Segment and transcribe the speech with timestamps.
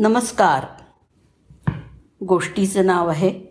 [0.00, 0.64] नमस्कार.
[2.24, 3.46] गोष्टीचं नाव आहे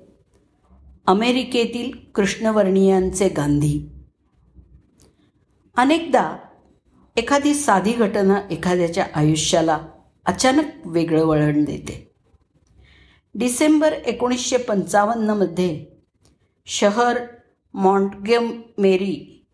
[1.07, 3.89] अमेरिकेतील कृष्णवर्णीयांचे गांधी.
[5.77, 6.37] अनेकदा
[7.15, 9.79] एखादी साधी घटना एखाद्याच्या आयुष्याला
[10.25, 12.13] अचानक वेगळं वळण देते.
[13.35, 15.85] डिसेंबर एकोणीसशे पंचावन्नमध्ये
[16.65, 17.19] शहर
[17.73, 19.45] मॉन्टगेम मेरी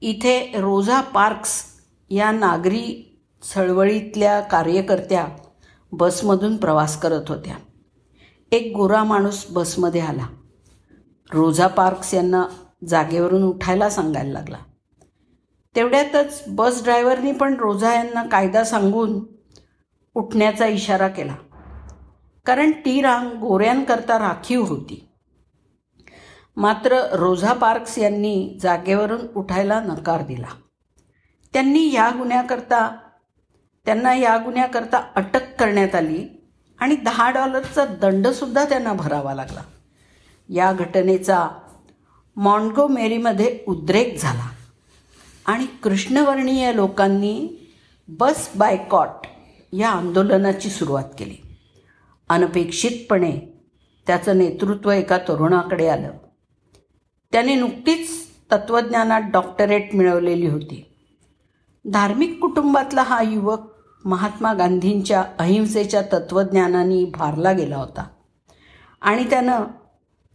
[0.00, 1.64] इथे रोझा पार्क्स
[2.10, 5.28] या नागरी चळवळीतल्या कार्यकर्त्या
[5.92, 7.54] बसमधून प्रवास करत होत्या.
[8.52, 10.26] एक गोरा माणूस बसमध्ये आला.
[11.32, 12.44] रोझा पार्क्स यांना
[12.88, 14.56] जागेवरून उठायला सांगायला लागला.
[15.76, 19.24] तेवढ्यातच बस ड्रायव्हरनी पण रोझा यांना कायदा सांगून
[20.14, 21.34] उठण्याचा इशारा केला.
[22.46, 25.08] कारण ती रांग गोऱ्यांकरता राखीव होती.
[26.56, 30.48] मात्र रोझा पार्क्स यांनी जागेवरून उठायला नकार दिला.
[31.52, 32.96] त्यांनी या गुन्ह्याकरता
[33.84, 36.28] त्यांना या गुन्ह्याकरता अटक करण्यात आली
[36.78, 39.62] आणि दहा डॉलरचा दंडसुद्धा त्यांना भरावा लागला.
[40.48, 41.48] या घटनेचा
[42.36, 44.46] मॉन्गो मेरीमध्ये उद्रेक झाला
[45.46, 47.48] आणि कृष्णवर्णीय लोकांनी
[48.08, 49.26] बस बायकॉट
[49.72, 51.36] या आंदोलनाची सुरुवात केली.
[52.28, 53.40] अनपेक्षितपणे
[54.06, 56.10] त्याचं नेतृत्व एका तरुणाकडे आलं.
[57.32, 60.89] त्याने नुकतीच तत्त्वज्ञानात डॉक्टरेट मिळवलेली होती.
[61.84, 63.60] धार्मिक कुटुंबातला हा युवक
[64.04, 68.06] महात्मा गांधींच्या अहिंसेच्या तत्त्वज्ञानाने भारला गेला होता.
[69.00, 69.64] आणि त्यानं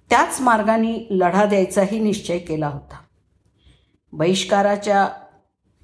[0.09, 2.97] त्याच मार्गाने लढा द्यायचाही निश्चय केला होता.
[4.13, 5.09] बहिष्काराच्या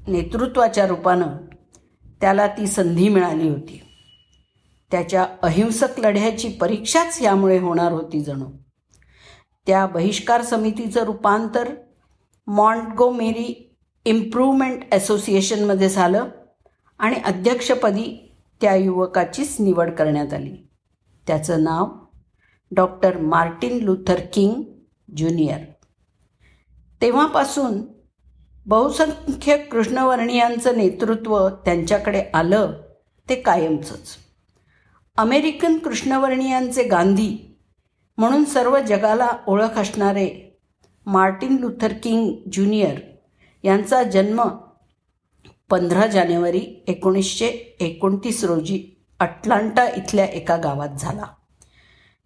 [0.07, 1.27] नेतृत्वाच्या रूपानं
[2.21, 3.81] त्याला ती संधी मिळाली होती.
[4.91, 8.45] त्याच्या अहिंसक लढ्याची परीक्षाच यामुळे होणार होती जणू.
[9.67, 11.73] त्या बहिष्कार समितीचं रूपांतर
[12.47, 13.70] मॉन्टगोमेरी
[14.05, 16.25] इम्प्रूव्हमेंट असोसिएशनमध्ये झालं
[16.99, 20.67] आणि अध्यक्षपदी त्या युवकाचीच निवड करण्यात आली.
[21.27, 21.87] त्याचं नाव
[22.71, 24.63] doctor Martin Luther King
[25.15, 25.57] Junior.
[27.01, 27.81] तेव्हापासून
[28.65, 32.71] बहुसंख्य कृष्णवर्णीयांचं नेतृत्व त्यांच्याकडे आलं
[33.29, 34.17] ते कायमचंच.
[35.17, 37.57] अमेरिकन कृष्णवर्णीयांचे गांधी
[38.17, 40.59] म्हणून सर्व जगाला ओळख असणारे
[41.05, 42.99] मार्टिन लुथर किंग ज्युनियर
[43.63, 44.43] यांचा जन्म
[45.69, 51.23] पंधरा जानेवारी एकोणीसशे एकोणतीस रोजी अटलांटा इथल्या एका गावात झाला.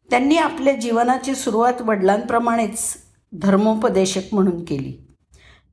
[0.09, 2.97] त्यांनी आपल्या जीवनाची सुरुवात वडिलांप्रमाणेच
[3.33, 4.97] धर्मोपदेशक म्हणून केली.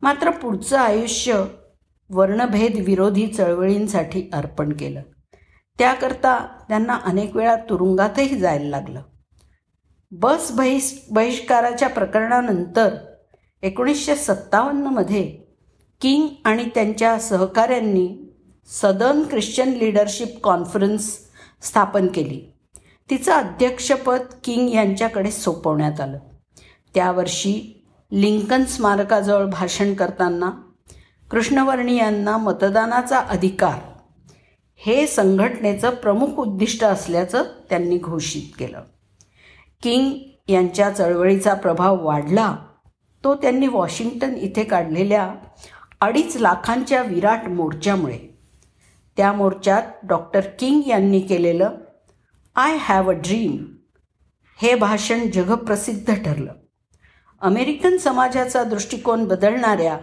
[0.02, 1.44] मात्र पुढचं आयुष्य
[2.10, 5.02] वर्णभेद विरोधी चळवळींसाठी अर्पण केलं.
[5.78, 9.02] त्याकरता त्यांना अनेक वेळा तुरुंगातही जायला लागलं.
[10.10, 12.94] बस बहिष बहिष्काराच्या प्रकरणानंतर
[13.62, 15.41] एकोणीसशे सत्तावन्नमध्ये
[16.02, 18.32] किंग आणि त्यांच्या सहकाऱ्यांनी
[18.66, 21.18] सदर्न ख्रिश्चन लीडरशिप कॉन्फरन्स
[21.62, 22.40] स्थापन केली.
[23.10, 26.18] तिचं अध्यक्षपद किंग यांच्याकडे सोपवण्यात आलं.
[26.94, 30.50] त्यावर्षी लिंकन स्मारकाजवळ भाषण करताना
[31.30, 33.78] कृष्णवर्णी यांना मतदानाचा अधिकार
[34.76, 38.80] हे संघटनेचं प्रमुख उद्दिष्ट असल्याचं त्यांनी घोषित केलं.
[39.82, 40.12] किंग
[40.50, 42.56] यांच्या चळवळीचा प्रभाव वाढला
[43.24, 45.34] तो त्यांनी वॉशिंग्टन इथे काढलेल्या
[46.02, 48.18] अडीच लाखांच्या विराट मोर्चामुळे.
[49.16, 51.70] त्या मोर्चात डॉक्टर किंग यांनी केलेलं
[52.56, 53.64] आय हॅव अ ड्रीम
[54.62, 56.52] हे भाषण जगप्रसिद्ध ठरलं.
[57.40, 59.98] अमेरिकन समाजाचा दृष्टिकोन बदलणाऱ्या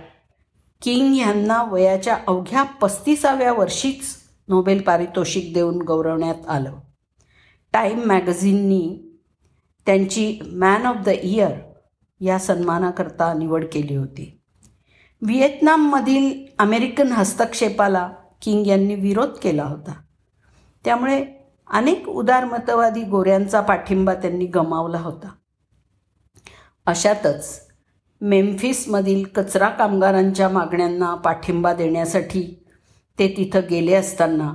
[0.81, 4.15] किंग यांना वयाच्या अवघ्या पस्तीसाव्या वर्षीच
[4.47, 6.75] नोबेल पारितोषिक देऊन गौरवण्यात आलं.
[7.73, 9.19] टाईम मॅगझिननी
[9.85, 11.51] त्यांची मॅन ऑफ द इयर
[12.19, 14.38] या सन्मानाकरता निवड केली होती.
[15.21, 18.09] व्हिएतनाममधील अमेरिकन हस्तक्षेपाला
[18.41, 19.93] किंग यांनी विरोध केला होता.
[20.85, 21.25] त्यामुळे
[21.67, 25.29] अनेक उदारमतवादी गोऱ्यांचा पाठिंबा त्यांनी गमावला होता.
[26.85, 27.67] अशातच
[28.21, 32.63] मेम्फिसमधील कचरा कामगारांच्या मागण्यांना पाठिंबा देण्यासाठी
[33.19, 34.53] ते तिथं गेले असताना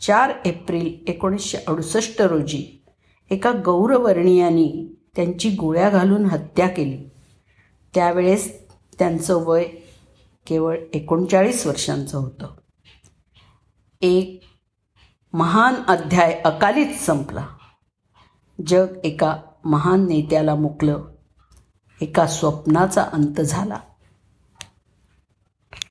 [0.00, 2.84] चार एप्रिल एकोणीसशे अडुसष्ट रोजी
[3.30, 7.10] एका गौरवर्णीयांनी त्यांची गोळ्या घालून हत्या केली.
[7.94, 8.66] त्यावेळेस
[8.98, 9.64] त्यांचं वय
[10.50, 12.46] केवळ एकोणचाळीस वर्षांचं होतं.
[14.00, 14.40] एक
[15.32, 17.46] महान अध्याय अकालीत संपला.
[18.66, 21.04] जग एका महान नेत्याला मुकलं.
[22.00, 23.80] एका स्वप्नाचा अंत झाला.